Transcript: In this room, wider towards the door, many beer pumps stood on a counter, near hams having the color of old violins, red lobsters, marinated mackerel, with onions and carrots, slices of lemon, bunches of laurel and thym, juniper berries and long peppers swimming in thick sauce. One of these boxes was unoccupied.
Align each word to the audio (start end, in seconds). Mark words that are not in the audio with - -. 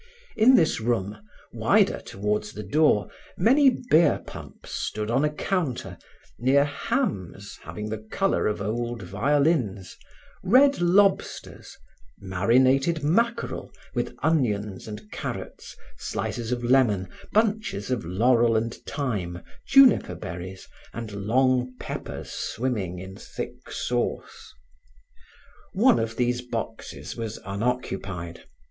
In 0.35 0.55
this 0.55 0.79
room, 0.81 1.19
wider 1.53 1.99
towards 2.03 2.53
the 2.53 2.63
door, 2.63 3.11
many 3.37 3.69
beer 3.91 4.23
pumps 4.25 4.71
stood 4.71 5.11
on 5.11 5.23
a 5.23 5.29
counter, 5.29 5.95
near 6.39 6.65
hams 6.65 7.59
having 7.61 7.89
the 7.89 7.99
color 7.99 8.47
of 8.47 8.63
old 8.63 9.03
violins, 9.03 9.95
red 10.41 10.81
lobsters, 10.81 11.77
marinated 12.17 13.03
mackerel, 13.03 13.71
with 13.93 14.15
onions 14.23 14.87
and 14.87 15.11
carrots, 15.11 15.75
slices 15.99 16.51
of 16.51 16.63
lemon, 16.63 17.07
bunches 17.31 17.91
of 17.91 18.03
laurel 18.03 18.57
and 18.57 18.79
thym, 18.87 19.43
juniper 19.67 20.15
berries 20.15 20.67
and 20.95 21.11
long 21.11 21.75
peppers 21.79 22.31
swimming 22.31 22.97
in 22.97 23.15
thick 23.15 23.69
sauce. 23.69 24.51
One 25.73 25.99
of 25.99 26.15
these 26.15 26.41
boxes 26.41 27.15
was 27.15 27.37
unoccupied. 27.45 28.45